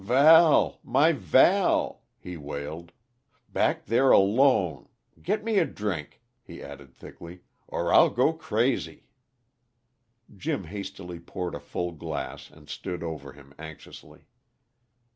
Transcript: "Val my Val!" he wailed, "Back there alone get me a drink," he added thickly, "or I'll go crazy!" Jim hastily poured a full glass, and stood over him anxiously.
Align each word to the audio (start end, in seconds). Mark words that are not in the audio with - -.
"Val 0.03 0.79
my 0.81 1.11
Val!" 1.11 2.01
he 2.17 2.35
wailed, 2.35 2.91
"Back 3.53 3.85
there 3.85 4.09
alone 4.09 4.89
get 5.21 5.43
me 5.43 5.59
a 5.59 5.65
drink," 5.67 6.23
he 6.41 6.59
added 6.59 6.91
thickly, 6.95 7.41
"or 7.67 7.93
I'll 7.93 8.09
go 8.09 8.33
crazy!" 8.33 9.05
Jim 10.35 10.63
hastily 10.63 11.19
poured 11.19 11.53
a 11.53 11.59
full 11.59 11.91
glass, 11.91 12.49
and 12.49 12.67
stood 12.67 13.03
over 13.03 13.33
him 13.33 13.53
anxiously. 13.59 14.25